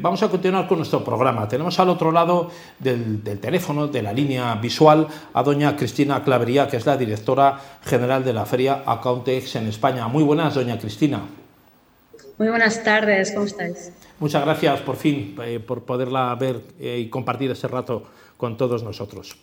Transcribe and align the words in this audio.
vamos 0.00 0.22
a 0.22 0.28
continuar 0.28 0.66
con 0.66 0.78
nuestro 0.78 1.04
programa. 1.04 1.48
Tenemos 1.48 1.78
al 1.78 1.88
otro 1.88 2.12
lado 2.12 2.50
del, 2.78 3.22
teléfono, 3.40 3.88
de 3.88 4.02
la 4.02 4.12
línea 4.12 4.54
visual, 4.56 5.06
a 5.32 5.42
doña 5.42 5.76
Cristina 5.76 6.22
Clavería, 6.22 6.68
que 6.68 6.76
es 6.76 6.86
la 6.86 6.96
directora 6.96 7.58
general 7.84 8.24
de 8.24 8.32
la 8.32 8.46
feria 8.46 8.82
Accountex 8.86 9.56
en 9.56 9.66
España. 9.68 10.08
Muy 10.08 10.22
buenas, 10.22 10.54
doña 10.54 10.78
Cristina. 10.78 11.20
Muy 12.38 12.48
buenas 12.48 12.82
tardes, 12.82 13.32
¿cómo 13.32 13.46
estáis? 13.46 13.92
Muchas 14.18 14.44
gracias 14.44 14.80
por 14.80 14.96
fin 14.96 15.36
eh, 15.44 15.60
por 15.60 15.84
poderla 15.84 16.34
ver 16.34 16.60
eh, 16.78 16.98
y 16.98 17.08
compartir 17.08 17.50
ese 17.50 17.68
rato 17.68 18.04
con 18.36 18.56
todos 18.56 18.82
nosotros. 18.82 19.36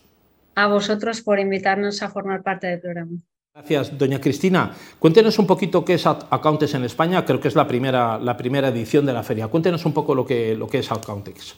A 0.56 0.68
vosotros 0.68 1.22
por 1.22 1.40
invitarnos 1.40 2.02
a 2.02 2.10
formar 2.10 2.42
parte 2.42 2.68
del 2.68 2.80
programa. 2.80 3.18
Gracias, 3.58 3.98
doña 3.98 4.22
Cristina. 4.22 4.72
Cuéntenos 5.00 5.40
un 5.40 5.48
poquito 5.48 5.84
qué 5.84 5.96
es 5.96 6.06
Accountex 6.06 6.76
en 6.76 6.84
España. 6.84 7.26
Creo 7.26 7.40
que 7.40 7.48
es 7.48 7.56
la 7.56 7.68
primera, 7.68 8.20
la 8.20 8.38
primera 8.38 8.68
edición 8.68 9.04
de 9.04 9.14
la 9.14 9.24
feria. 9.24 9.48
Cuéntenos 9.48 9.84
un 9.84 9.94
poco 9.96 10.14
lo 10.14 10.28
que, 10.28 10.54
lo 10.54 10.68
que 10.68 10.78
es 10.78 10.92
Accountex. 10.92 11.56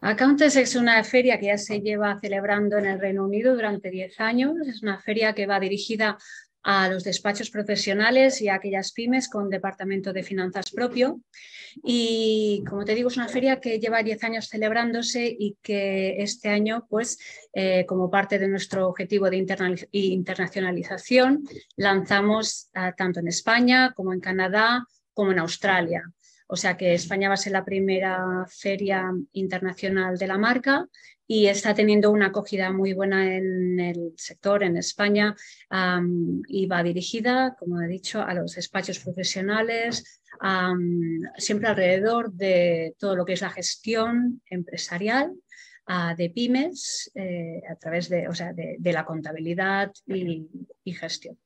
Accountex 0.00 0.56
es 0.56 0.74
una 0.74 1.04
feria 1.04 1.38
que 1.38 1.46
ya 1.46 1.56
se 1.56 1.80
lleva 1.80 2.18
celebrando 2.18 2.78
en 2.78 2.86
el 2.86 2.98
Reino 2.98 3.24
Unido 3.24 3.54
durante 3.54 3.90
10 3.90 4.18
años. 4.18 4.54
Es 4.66 4.82
una 4.82 4.98
feria 4.98 5.34
que 5.34 5.46
va 5.46 5.60
dirigida 5.60 6.18
a 6.64 6.88
los 6.88 7.04
despachos 7.04 7.50
profesionales 7.50 8.40
y 8.40 8.48
a 8.48 8.54
aquellas 8.54 8.92
pymes 8.92 9.28
con 9.28 9.50
departamento 9.50 10.12
de 10.12 10.22
finanzas 10.22 10.70
propio. 10.70 11.20
Y 11.82 12.64
como 12.68 12.84
te 12.84 12.94
digo, 12.94 13.08
es 13.08 13.16
una 13.16 13.28
feria 13.28 13.60
que 13.60 13.78
lleva 13.78 14.02
10 14.02 14.24
años 14.24 14.48
celebrándose 14.48 15.26
y 15.38 15.56
que 15.62 16.22
este 16.22 16.48
año, 16.48 16.86
pues, 16.88 17.18
eh, 17.52 17.84
como 17.86 18.10
parte 18.10 18.38
de 18.38 18.48
nuestro 18.48 18.88
objetivo 18.88 19.28
de 19.28 19.44
internacionalización, 19.92 21.44
lanzamos 21.76 22.70
ah, 22.74 22.94
tanto 22.96 23.20
en 23.20 23.28
España 23.28 23.92
como 23.94 24.12
en 24.12 24.20
Canadá 24.20 24.86
como 25.12 25.32
en 25.32 25.38
Australia. 25.38 26.02
O 26.46 26.56
sea 26.56 26.76
que 26.76 26.94
España 26.94 27.28
va 27.28 27.34
a 27.34 27.38
ser 27.38 27.52
la 27.52 27.64
primera 27.64 28.44
feria 28.48 29.10
internacional 29.32 30.18
de 30.18 30.26
la 30.26 30.38
marca 30.38 30.86
y 31.26 31.46
está 31.46 31.74
teniendo 31.74 32.10
una 32.10 32.26
acogida 32.26 32.70
muy 32.70 32.92
buena 32.92 33.34
en 33.34 33.80
el 33.80 34.12
sector 34.16 34.62
en 34.62 34.76
España 34.76 35.34
y 36.48 36.66
va 36.66 36.82
dirigida, 36.82 37.56
como 37.58 37.80
he 37.80 37.88
dicho, 37.88 38.20
a 38.20 38.34
los 38.34 38.54
despachos 38.54 38.98
profesionales, 38.98 40.20
siempre 41.38 41.68
alrededor 41.68 42.32
de 42.32 42.94
todo 42.98 43.16
lo 43.16 43.24
que 43.24 43.32
es 43.32 43.40
la 43.40 43.50
gestión 43.50 44.42
empresarial 44.50 45.32
de 46.16 46.30
pymes 46.30 47.10
eh, 47.14 47.62
a 47.68 47.76
través 47.76 48.08
de, 48.08 48.28
o 48.28 48.34
sea, 48.34 48.52
de, 48.52 48.92
la 48.92 49.04
contabilidad 49.04 49.92
y 50.06 50.92
gestión. 50.92 51.38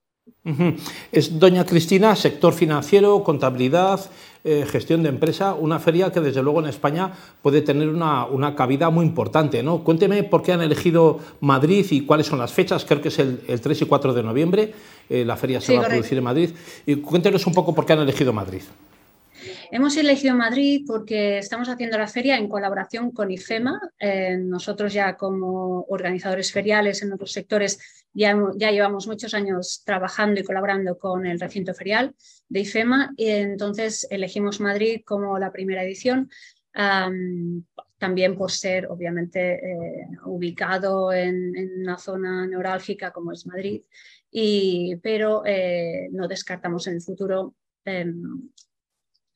Es 1.13 1.39
Doña 1.39 1.65
Cristina, 1.65 2.17
sector 2.17 2.55
financiero, 2.55 3.23
contabilidad, 3.23 4.01
eh, 4.45 4.65
gestión 4.71 5.03
de 5.03 5.09
empresa, 5.09 5.55
una 5.55 5.79
feria 5.79 6.11
que 6.11 6.21
desde 6.21 6.43
luego 6.43 6.61
en 6.61 6.67
España 6.67 7.13
puede 7.43 7.61
tener 7.61 7.89
una, 7.89 8.55
cabida 8.55 8.89
muy 8.89 9.05
importante. 9.05 9.63
¿no? 9.63 9.85
Cuénteme 9.85 10.23
por 10.23 10.43
qué 10.43 10.53
han 10.53 10.63
elegido 10.63 11.19
Madrid 11.41 11.85
y 11.91 12.03
cuáles 12.03 12.29
son 12.29 12.39
las 12.39 12.53
fechas, 12.53 12.85
creo 12.85 13.03
que 13.03 13.09
es 13.09 13.19
el, 13.19 13.41
3 13.61 13.83
y 13.83 13.85
4 13.85 14.15
de 14.15 14.23
noviembre, 14.23 14.73
eh, 15.11 15.25
la 15.25 15.37
feria 15.37 15.61
se 15.61 15.77
va 15.77 15.85
a 15.85 15.89
producir 15.89 16.19
en 16.19 16.25
Madrid. 16.25 16.51
Y 16.87 16.97
cuéntenos 16.97 17.47
un 17.47 17.53
poco 17.53 17.75
por 17.75 17.85
qué 17.85 17.95
han 17.95 18.01
elegido 18.01 18.33
Madrid. 18.33 18.63
Hemos 19.71 19.99
elegido 19.99 20.35
Madrid 20.35 20.85
porque 20.87 21.39
estamos 21.39 21.69
haciendo 21.69 21.99
la 21.99 22.07
feria 22.07 22.39
en 22.39 22.49
colaboración 22.49 23.11
con 23.11 23.31
IFEMA. 23.31 23.79
Eh, 23.99 24.39
nosotros 24.39 24.95
ya 24.95 25.17
como 25.17 25.83
organizadores 25.91 26.51
feriales 26.53 27.03
en 27.03 27.13
otros 27.13 27.33
sectores 27.33 27.79
ya, 28.15 28.35
llevamos 28.57 29.07
muchos 29.07 29.35
años 29.35 29.83
trabajando 29.85 30.41
y 30.41 30.45
colaborando 30.45 30.97
con 30.99 31.27
el 31.27 31.39
recinto 31.39 31.75
ferial 31.75 32.15
de 32.49 32.61
IFEMA 32.61 33.13
y 33.17 33.29
entonces 33.29 34.07
elegimos 34.11 34.59
Madrid 34.59 35.03
como 35.05 35.39
la 35.39 35.53
primera 35.53 35.83
edición. 35.83 36.31
también 37.99 38.37
por 38.37 38.51
ser 38.53 38.87
obviamente 38.87 39.55
eh, 39.57 40.09
ubicado 40.25 41.13
en, 41.13 41.53
una 41.81 41.99
zona 41.99 42.47
neurálgica 42.47 43.11
como 43.11 43.33
es 43.33 43.47
Madrid, 43.47 43.83
y, 44.31 44.97
pero 45.03 45.43
eh, 45.45 46.09
no 46.13 46.29
descartamos 46.29 46.87
en 46.87 46.95
el 46.95 47.03
futuro 47.03 47.57
em, 47.85 48.49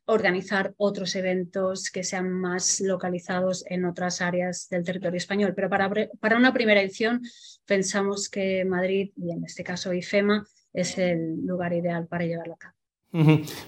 organizar 0.04 0.74
otros 0.76 1.14
eventos 1.14 1.90
que 1.90 2.04
sean 2.04 2.30
más 2.30 2.80
localizados 2.80 3.64
en 3.68 3.84
otras 3.84 4.20
áreas 4.20 4.68
del 4.68 4.84
territorio 4.84 5.18
español. 5.18 5.52
Pero 5.54 5.70
para, 5.70 5.90
para 6.20 6.36
una 6.36 6.52
primera 6.52 6.82
edición 6.82 7.22
pensamos 7.66 8.28
que 8.28 8.64
Madrid, 8.64 9.12
y 9.16 9.30
en 9.30 9.44
este 9.44 9.64
caso 9.64 9.92
IFEMA, 9.92 10.46
es 10.72 10.98
el 10.98 11.46
lugar 11.46 11.72
ideal 11.72 12.06
para 12.06 12.24
llevarlo 12.24 12.54
a 12.54 12.58
cabo. 12.58 12.81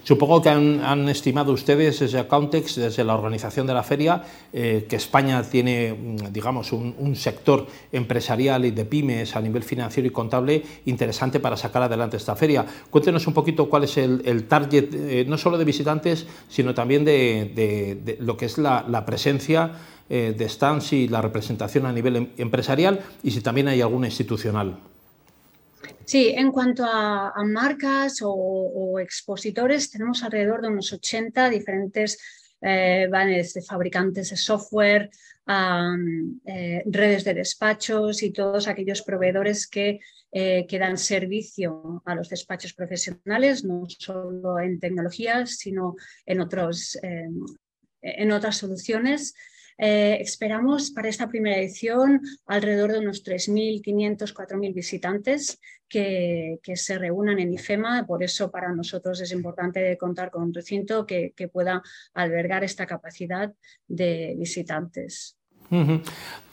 Supongo 0.03 0.41
que 0.41 0.49
han, 0.49 1.07
estimado 1.07 1.53
ustedes 1.53 1.99
desde 1.99 2.17
Accountex, 2.17 2.77
desde 2.77 3.03
la 3.03 3.13
organización 3.13 3.67
de 3.67 3.75
la 3.75 3.83
feria, 3.83 4.23
eh, 4.51 4.87
que 4.89 4.95
España 4.95 5.43
tiene, 5.43 5.93
mm, 5.93 6.33
digamos, 6.33 6.71
un, 6.71 7.15
sector 7.15 7.67
empresarial 7.91 8.65
y 8.65 8.71
de 8.71 8.85
pymes 8.85 9.35
a 9.35 9.41
nivel 9.41 9.61
financiero 9.61 10.07
y 10.07 10.09
contable 10.11 10.63
interesante 10.85 11.39
para 11.39 11.57
sacar 11.57 11.83
adelante 11.83 12.17
esta 12.17 12.35
feria. 12.35 12.65
Cuéntenos 12.89 13.27
un 13.27 13.35
poquito 13.35 13.69
cuál 13.69 13.83
es 13.83 13.97
el, 13.97 14.47
target, 14.47 14.89
eh, 14.93 15.25
no 15.27 15.37
solo 15.37 15.59
de 15.59 15.65
visitantes, 15.65 16.25
sino 16.49 16.73
también 16.73 17.05
de, 17.05 18.17
lo 18.19 18.37
que 18.37 18.45
es 18.45 18.57
la, 18.57 19.05
presencia 19.05 19.73
eh, 20.09 20.33
de 20.35 20.49
stands 20.49 20.91
y 20.91 21.07
la 21.07 21.21
representación 21.21 21.85
a 21.85 21.91
nivel 21.91 22.15
em, 22.15 22.27
empresarial 22.37 22.99
y 23.21 23.29
si 23.29 23.41
también 23.41 23.67
hay 23.67 23.81
alguna 23.81 24.07
institucional. 24.07 24.79
Sí, 26.05 26.29
en 26.35 26.51
cuanto 26.51 26.85
a, 26.85 27.33
marcas 27.45 28.19
o, 28.21 28.99
expositores, 28.99 29.89
tenemos 29.89 30.23
alrededor 30.23 30.61
de 30.61 30.67
unos 30.67 30.93
80 30.93 31.49
diferentes 31.49 32.19
eh, 32.61 33.07
de 33.09 33.61
fabricantes 33.67 34.29
de 34.29 34.37
software, 34.37 35.09
eh, 36.45 36.83
redes 36.85 37.23
de 37.23 37.33
despachos 37.33 38.21
y 38.21 38.31
todos 38.31 38.67
aquellos 38.67 39.01
proveedores 39.01 39.67
que, 39.67 39.99
eh, 40.31 40.67
que, 40.67 40.79
dan 40.79 40.97
servicio 40.97 42.03
a 42.05 42.13
los 42.13 42.29
despachos 42.29 42.73
profesionales, 42.73 43.63
no 43.63 43.85
solo 43.87 44.59
en 44.59 44.79
tecnologías, 44.79 45.57
sino 45.57 45.95
en, 46.25 46.39
otros, 46.39 46.99
en 48.01 48.31
otras 48.31 48.57
soluciones. 48.57 49.33
Eh, 49.77 50.17
esperamos 50.21 50.91
para 50.91 51.09
esta 51.09 51.27
primera 51.27 51.57
edición 51.57 52.21
alrededor 52.45 52.93
de 52.93 52.99
unos 52.99 53.23
3.500, 53.25 54.33
4.000 54.33 54.73
visitantes 54.73 55.59
que, 55.89 56.59
se 56.75 56.97
reúnan 56.97 57.39
en 57.39 57.53
IFEMA. 57.53 58.05
Por 58.05 58.23
eso 58.23 58.51
para 58.51 58.73
nosotros 58.73 59.19
es 59.21 59.31
importante 59.31 59.97
contar 59.97 60.31
con 60.31 60.43
un 60.43 60.53
recinto 60.53 61.05
que 61.05 61.49
pueda 61.51 61.81
albergar 62.13 62.63
esta 62.63 62.85
capacidad 62.85 63.53
de 63.87 64.35
visitantes. 64.37 65.37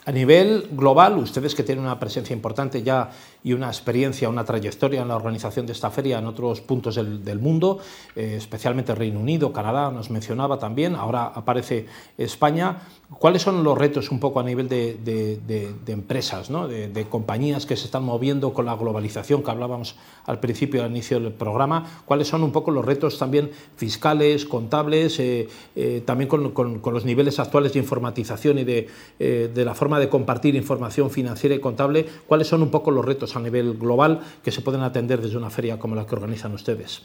A 0.05 0.11
nivel 0.11 0.67
global, 0.71 1.17
ustedes 1.17 1.55
que 1.55 1.63
tienen 1.63 1.85
una 1.85 1.97
presencia 1.97 2.33
importante 2.33 2.83
ya 2.83 3.09
y 3.41 3.53
una 3.53 3.67
experiencia, 3.67 4.27
una 4.27 4.43
trayectoria 4.43 5.01
en 5.01 5.07
la 5.07 5.15
organización 5.15 5.65
de 5.65 5.71
esta 5.71 5.91
feria 5.91 6.19
en 6.19 6.25
otros 6.25 6.59
puntos 6.59 6.95
del, 6.95 7.39
mundo, 7.39 7.79
eh, 8.15 8.35
especialmente 8.37 8.93
Reino 8.95 9.19
Unido, 9.19 9.53
Canadá, 9.53 9.91
nos 9.91 10.09
mencionaba 10.09 10.59
también, 10.59 10.95
ahora 10.95 11.27
aparece 11.27 11.85
España. 12.17 12.81
¿Cuáles 13.19 13.43
son 13.43 13.63
los 13.63 13.77
retos 13.77 14.11
un 14.11 14.19
poco 14.19 14.39
a 14.39 14.43
nivel 14.43 14.67
de, 14.67 15.79
empresas, 15.87 16.49
de, 16.49 17.07
compañías 17.09 17.65
que 17.65 17.75
se 17.75 17.85
están 17.85 18.03
moviendo 18.03 18.53
con 18.53 18.65
la 18.65 18.75
globalización 18.75 19.43
que 19.43 19.51
hablábamos 19.51 19.95
al 20.25 20.39
principio, 20.39 20.83
al 20.83 20.91
inicio 20.91 21.19
del 21.19 21.31
programa? 21.31 22.01
¿Cuáles 22.05 22.27
son 22.27 22.43
un 22.43 22.51
poco 22.51 22.71
los 22.71 22.83
retos 22.83 23.19
también 23.19 23.51
fiscales, 23.77 24.45
contables, 24.45 25.19
eh, 25.19 25.47
eh, 25.75 26.01
también 26.05 26.27
con, 26.27 26.51
con, 26.51 26.93
los 26.93 27.05
niveles 27.05 27.39
actuales 27.39 27.73
de 27.73 27.79
informatización 27.79 28.59
y 28.59 28.63
de, 28.63 28.89
de 29.19 29.65
la 29.65 29.75
forma 29.75 29.92
de 29.99 30.09
compartir 30.09 30.55
información 30.55 31.09
financiera 31.09 31.55
y 31.55 31.59
contable, 31.59 32.05
¿cuáles 32.27 32.47
son 32.47 32.61
un 32.61 32.71
poco 32.71 32.91
los 32.91 33.05
retos 33.05 33.35
a 33.35 33.39
nivel 33.39 33.73
global 33.77 34.19
que 34.43 34.51
se 34.51 34.61
pueden 34.61 34.81
atender 34.81 35.21
desde 35.21 35.37
una 35.37 35.49
feria 35.49 35.79
como 35.79 35.95
la 35.95 36.05
que 36.05 36.15
organizan 36.15 36.53
ustedes? 36.53 37.03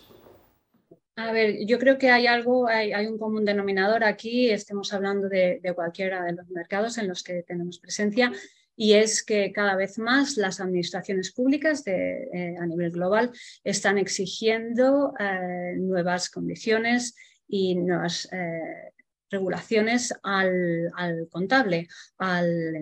A 1.19 1.32
ver, 1.32 1.66
yo 1.66 1.81
creo 1.81 1.98
que 1.98 2.10
hay 2.10 2.28
algo, 2.28 2.69
hay, 2.69 3.06
un 3.06 3.19
común 3.19 3.44
denominador 3.44 4.04
aquí, 4.04 4.50
estemos 4.50 4.93
hablando 4.93 5.28
de, 5.28 5.60
cualquiera 5.75 6.22
de 6.22 6.33
los 6.33 6.48
mercados 6.48 6.97
en 6.97 7.09
los 7.09 7.24
que 7.24 7.42
tenemos 7.42 7.80
presencia, 7.80 8.33
y 8.77 8.92
es 8.92 9.24
que 9.24 9.51
cada 9.51 9.74
vez 9.74 9.98
más 9.98 10.36
las 10.36 10.60
administraciones 10.60 11.33
públicas 11.33 11.83
eh, 11.86 12.54
a 12.60 12.65
nivel 12.66 12.92
global 12.92 13.33
están 13.65 13.98
exigiendo 13.98 15.12
eh, 15.18 15.74
nuevas 15.77 16.30
condiciones 16.30 17.16
y 17.48 17.74
nuevas 17.74 18.28
eh, 18.30 18.92
regulaciones 19.30 20.15
al, 20.22 20.91
contable. 21.30 21.89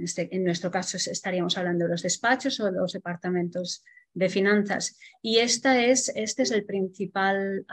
Este, 0.03 0.35
en, 0.35 0.45
nuestro 0.45 0.71
caso 0.71 0.97
estaríamos 0.97 1.57
hablando 1.59 1.85
de 1.85 1.93
los 1.93 2.03
despachos 2.03 2.61
o 2.61 2.71
los 2.71 2.93
departamentos 2.93 3.85
de 4.15 4.29
finanzas. 4.31 4.99
Y 5.21 5.39
esta 5.39 5.85
es, 5.85 6.11
este 6.15 6.45
es 6.45 6.51
el 6.51 6.65
principal, 6.65 7.67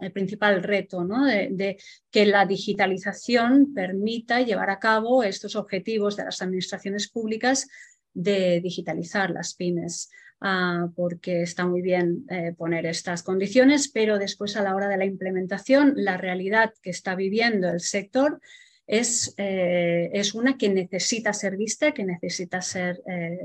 el 0.00 0.12
principal 0.12 0.62
reto, 0.64 1.04
¿no? 1.04 1.24
de, 1.24 1.78
que 2.10 2.26
la 2.26 2.44
digitalización 2.44 3.72
permita 3.72 4.40
llevar 4.40 4.70
a 4.70 4.80
cabo 4.80 5.22
estos 5.22 5.54
objetivos 5.54 6.16
de 6.16 6.24
las 6.24 6.42
administraciones 6.42 7.08
públicas 7.08 7.68
de 8.14 8.60
digitalizar 8.60 9.30
las 9.30 9.54
pymes. 9.54 10.10
Ah, 10.42 10.88
porque 10.96 11.42
está 11.42 11.66
muy 11.66 11.82
bien 11.82 12.24
eh, 12.30 12.54
poner 12.56 12.86
estas 12.86 13.22
condiciones, 13.22 13.88
pero 13.88 14.18
después 14.18 14.56
a 14.56 14.62
la 14.62 14.74
hora 14.74 14.88
de 14.88 14.96
la 14.96 15.04
implementación, 15.04 15.92
la 15.96 16.16
realidad 16.16 16.72
que 16.82 16.88
está 16.88 17.14
viviendo 17.14 17.68
el 17.68 17.80
sector 17.80 18.40
es, 18.86 19.34
eh, 19.36 20.08
es 20.14 20.32
una 20.32 20.56
que 20.56 20.70
necesita 20.70 21.34
ser 21.34 21.58
vista, 21.58 21.92
que 21.92 22.04
necesita 22.04 22.62
ser, 22.62 23.02
eh, 23.06 23.38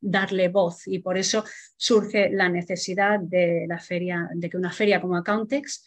darle 0.00 0.48
voz 0.48 0.88
y 0.88 1.00
por 1.00 1.18
eso 1.18 1.44
surge 1.76 2.30
la 2.30 2.48
necesidad 2.48 3.20
de, 3.20 3.66
la 3.68 3.78
feria, 3.78 4.30
de 4.34 4.48
que 4.48 4.56
una 4.56 4.72
feria 4.72 4.98
como 4.98 5.16
Accountex 5.16 5.84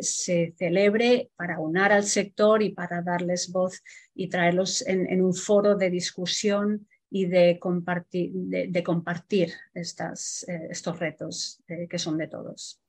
se 0.00 0.52
celebre 0.58 1.30
para 1.36 1.60
unar 1.60 1.92
al 1.92 2.02
sector 2.02 2.60
y 2.60 2.70
para 2.70 3.02
darles 3.02 3.52
voz 3.52 3.84
y 4.16 4.28
traerlos 4.28 4.84
en, 4.84 5.22
un 5.22 5.32
foro 5.32 5.76
de 5.76 5.90
discusión 5.90 6.88
y 7.10 7.26
de 7.26 7.58
compartir, 7.58 8.30
de, 8.32 8.82
compartir 8.82 9.52
estas, 9.74 10.46
estos 10.48 10.98
retos 10.98 11.60
que 11.88 11.98
son 11.98 12.16
de 12.16 12.28
todos. 12.28 12.80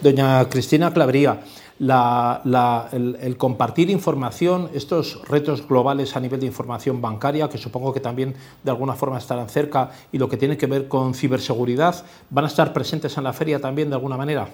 Doña 0.00 0.48
Cristina 0.48 0.92
Clavería, 0.92 1.40
el, 1.78 3.36
compartir 3.36 3.90
información, 3.90 4.70
estos 4.72 5.20
retos 5.28 5.68
globales 5.68 6.16
a 6.16 6.20
nivel 6.20 6.40
de 6.40 6.46
información 6.46 7.02
bancaria, 7.02 7.48
que 7.48 7.58
supongo 7.58 7.92
que 7.92 8.00
también 8.00 8.34
de 8.64 8.70
alguna 8.70 8.94
forma 8.94 9.18
estarán 9.18 9.50
cerca, 9.50 9.90
y 10.12 10.18
lo 10.18 10.30
que 10.30 10.38
tiene 10.38 10.56
que 10.56 10.66
ver 10.66 10.88
con 10.88 11.12
ciberseguridad, 11.14 12.06
¿van 12.30 12.46
a 12.46 12.48
estar 12.48 12.72
presentes 12.72 13.18
en 13.18 13.24
la 13.24 13.34
feria 13.34 13.60
también 13.60 13.90
de 13.90 13.96
alguna 13.96 14.16
manera? 14.16 14.48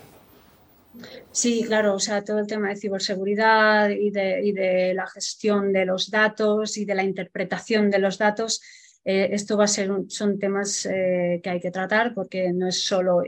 Sí, 1.31 1.65
claro, 1.67 1.95
o 1.95 1.99
sea, 1.99 2.23
todo 2.23 2.39
el 2.39 2.47
tema 2.47 2.69
de 2.69 2.77
ciberseguridad 2.77 3.91
y 3.91 4.11
de 4.11 4.93
la 4.95 5.07
gestión 5.07 5.73
de 5.73 5.85
los 5.87 6.11
datos 6.11 6.77
y 6.77 6.85
de 6.85 6.95
la 6.95 7.03
interpretación 7.03 7.91
de 7.91 7.99
los 7.99 8.19
datos 8.19 8.61
eh, 9.05 9.29
esto 9.33 9.57
va 9.59 9.65
a 9.65 9.69
ser 9.69 9.91
son 10.09 10.39
temas 10.39 10.87
eh, 10.87 11.41
que 11.43 11.51
hay 11.51 11.61
que 11.61 11.71
tratar 11.71 12.15
porque 12.15 12.53
no 12.53 12.69
es 12.69 12.83
solo 12.83 13.23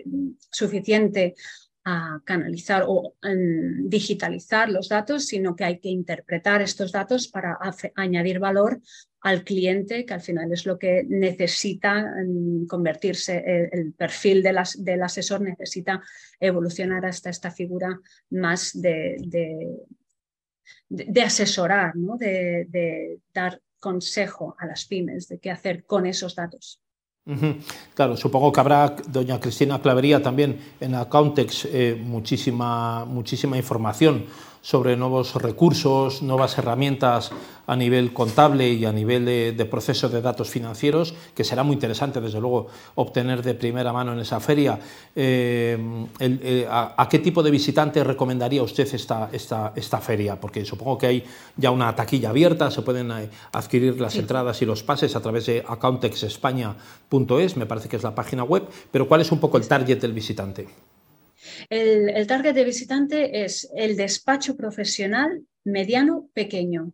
suficiente 0.50 1.34
a 1.84 2.20
canalizar 2.24 2.84
o 2.88 3.14
digitalizar 3.84 4.70
los 4.70 4.88
datos, 4.88 5.26
sino 5.26 5.54
que 5.54 5.64
hay 5.64 5.78
que 5.78 5.88
interpretar 5.88 6.60
estos 6.60 6.90
datos 6.90 7.28
para 7.28 7.58
añadir 7.94 8.40
valor 8.40 8.80
al 9.26 9.42
cliente, 9.42 10.06
que 10.06 10.14
al 10.14 10.20
final 10.20 10.52
es 10.52 10.66
lo 10.66 10.78
que 10.78 11.04
necesita 11.08 12.14
mm, 12.24 12.66
convertirse, 12.68 13.42
el, 13.72 13.92
perfil 13.92 14.40
del 14.40 15.02
asesor 15.02 15.40
necesita 15.40 16.00
evolucionar 16.38 17.04
hasta 17.04 17.30
esta 17.30 17.50
figura 17.50 17.98
más 18.30 18.80
de, 18.80 19.16
de, 20.88 21.22
asesorar, 21.22 21.96
¿no? 21.96 22.16
de, 22.16 23.18
dar 23.34 23.60
consejo 23.80 24.54
a 24.60 24.66
las 24.66 24.84
pymes 24.84 25.26
de 25.26 25.40
qué 25.40 25.50
hacer 25.50 25.84
con 25.84 26.06
esos 26.06 26.36
datos. 26.36 26.80
Claro, 27.94 28.16
supongo 28.16 28.52
que 28.52 28.60
habrá, 28.60 28.94
doña 29.08 29.40
Cristina 29.40 29.82
Clavería, 29.82 30.22
también 30.22 30.60
en 30.78 30.94
Accountex 30.94 31.64
eh, 31.64 32.00
muchísima, 32.00 33.04
muchísima 33.04 33.56
información 33.56 34.26
sobre 34.66 34.96
nuevos 34.96 35.36
recursos, 35.36 36.22
nuevas 36.22 36.58
herramientas 36.58 37.30
a 37.68 37.76
nivel 37.76 38.12
contable 38.12 38.72
y 38.72 38.84
a 38.84 38.90
nivel 38.90 39.24
de, 39.24 39.64
procesos 39.70 40.10
de 40.10 40.20
datos 40.20 40.50
financieros, 40.50 41.14
que 41.36 41.44
será 41.44 41.62
muy 41.62 41.74
interesante, 41.74 42.20
desde 42.20 42.40
luego, 42.40 42.66
obtener 42.96 43.44
de 43.44 43.54
primera 43.54 43.92
mano 43.92 44.12
en 44.12 44.18
esa 44.18 44.40
feria. 44.40 44.76
Eh, 45.14 45.78
eh, 46.18 46.66
a, 46.68 47.06
qué 47.08 47.20
tipo 47.20 47.44
de 47.44 47.52
visitante 47.52 48.02
recomendaría 48.02 48.60
usted 48.60 48.92
esta, 48.92 49.28
esta, 49.32 49.72
esta, 49.76 50.00
feria? 50.00 50.40
Porque 50.40 50.64
supongo 50.64 50.98
que 50.98 51.06
hay 51.06 51.24
ya 51.56 51.70
una 51.70 51.94
taquilla 51.94 52.30
abierta, 52.30 52.68
se 52.68 52.82
pueden 52.82 53.12
eh, 53.12 53.30
adquirir 53.52 54.00
las 54.00 54.16
entradas 54.16 54.60
y 54.62 54.66
los 54.66 54.82
pases 54.82 55.14
a 55.14 55.20
través 55.20 55.46
de 55.46 55.64
accountexespaña.es, 55.64 57.56
me 57.56 57.66
parece 57.66 57.88
que 57.88 57.94
es 57.94 58.02
la 58.02 58.16
página 58.16 58.42
web, 58.42 58.66
pero 58.90 59.06
¿cuál 59.06 59.20
es 59.20 59.30
un 59.30 59.38
poco 59.38 59.58
el 59.58 59.68
target 59.68 60.00
del 60.00 60.12
visitante? 60.12 60.66
El, 61.68 62.26
target 62.26 62.54
de 62.54 62.64
visitante 62.64 63.44
es 63.44 63.70
el 63.74 63.96
despacho 63.96 64.56
profesional 64.56 65.42
mediano 65.64 66.28
pequeño. 66.32 66.92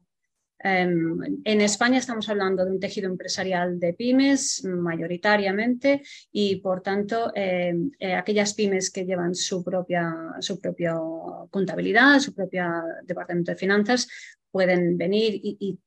Em, 0.65 1.19
en 1.45 1.61
España 1.61 1.99
estamos 1.99 2.29
hablando 2.29 2.65
de 2.65 2.71
un 2.71 2.79
tejido 2.79 3.09
empresarial 3.09 3.81
de 3.81 3.95
pymes 3.95 4.65
mayoritariamente 4.65 6.03
y 6.31 6.57
por 6.57 6.83
tanto 6.83 7.33
em, 7.35 7.91
eh, 7.99 8.15
aquellas 8.15 8.55
pymes 8.55 8.91
que 8.91 9.05
llevan 9.05 9.35
su 9.35 9.65
propia, 9.65 10.15
su 10.39 10.61
propia 10.61 10.95
contabilidad, 11.51 12.21
su 12.21 12.33
propio 12.33 12.65
departamento 13.03 13.51
de 13.51 13.57
finanzas 13.57 14.09
pueden 14.53 14.97
venir 14.97 15.41
y, 15.43 15.79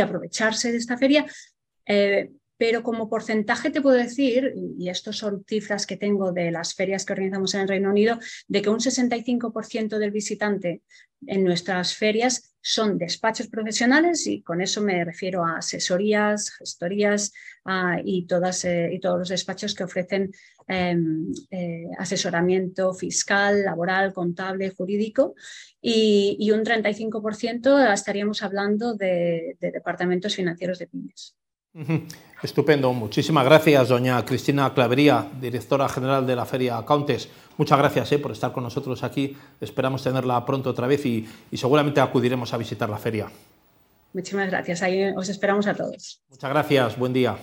aprovecharse 0.00 0.70
de 0.70 0.78
esta 0.78 0.98
feria. 0.98 1.24
Eh, 1.86 2.30
pero 2.62 2.84
como 2.84 3.08
porcentaje 3.08 3.70
te 3.70 3.82
puedo 3.82 3.96
decir, 3.96 4.54
y 4.78 4.88
estas 4.88 5.16
son 5.16 5.44
cifras 5.48 5.84
que 5.84 5.96
tengo 5.96 6.30
de 6.30 6.52
las 6.52 6.74
ferias 6.74 7.04
que 7.04 7.12
organizamos 7.12 7.52
en 7.54 7.62
el 7.62 7.68
Reino 7.68 7.90
Unido, 7.90 8.20
de 8.46 8.62
que 8.62 8.70
un 8.70 8.78
65% 8.78 9.98
del 9.98 10.12
visitante 10.12 10.82
en 11.26 11.42
nuestras 11.42 11.96
ferias 11.96 12.54
son 12.60 12.98
despachos 12.98 13.48
profesionales 13.48 14.28
y 14.28 14.42
con 14.42 14.60
eso 14.60 14.80
me 14.80 15.04
refiero 15.04 15.44
a 15.44 15.56
asesorías, 15.56 16.52
gestorías 16.52 17.32
eh, 17.68 18.00
y 18.04 18.26
todos 18.26 19.18
los 19.18 19.28
despachos 19.28 19.74
que 19.74 19.82
ofrecen 19.82 20.30
em, 20.68 21.32
eh, 21.50 21.86
asesoramiento 21.98 22.94
fiscal, 22.94 23.64
laboral, 23.64 24.12
contable, 24.12 24.70
jurídico 24.70 25.34
y, 25.80 26.48
un 26.52 26.62
35% 26.62 27.92
estaríamos 27.92 28.40
hablando 28.44 28.94
de 28.94 29.56
departamentos 29.58 30.36
financieros 30.36 30.78
de 30.78 30.86
pymes. 30.86 31.34
Estupendo, 32.42 32.92
muchísimas 32.92 33.44
gracias, 33.44 33.88
doña 33.88 34.24
Cristina 34.24 34.74
Clavería, 34.74 35.28
directora 35.40 35.88
general 35.88 36.26
de 36.26 36.36
la 36.36 36.44
Feria 36.44 36.76
Accountes. 36.76 37.28
Muchas 37.56 37.78
gracias 37.78 38.10
eh, 38.12 38.18
por 38.18 38.32
estar 38.32 38.52
con 38.52 38.64
nosotros 38.64 39.02
aquí. 39.04 39.36
Esperamos 39.60 40.02
tenerla 40.02 40.44
pronto 40.44 40.70
otra 40.70 40.86
vez 40.86 41.06
y, 41.06 41.28
y 41.50 41.56
seguramente 41.56 42.00
acudiremos 42.00 42.52
a 42.52 42.56
visitar 42.56 42.90
la 42.90 42.98
feria. 42.98 43.28
Muchísimas 44.12 44.50
gracias, 44.50 44.82
ahí 44.82 45.12
os 45.16 45.28
esperamos 45.28 45.66
a 45.66 45.74
todos. 45.74 46.20
Muchas 46.28 46.50
gracias, 46.50 46.98
buen 46.98 47.12
día. 47.12 47.36